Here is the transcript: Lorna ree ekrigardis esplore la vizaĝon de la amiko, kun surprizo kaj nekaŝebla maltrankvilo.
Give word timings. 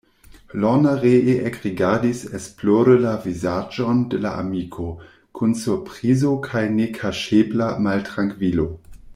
Lorna 0.59 0.93
ree 1.03 1.19
ekrigardis 1.49 2.21
esplore 2.39 2.95
la 3.03 3.13
vizaĝon 3.25 4.01
de 4.15 4.23
la 4.25 4.31
amiko, 4.45 4.89
kun 5.41 5.55
surprizo 5.67 6.35
kaj 6.49 6.67
nekaŝebla 6.81 7.73
maltrankvilo. 7.89 8.71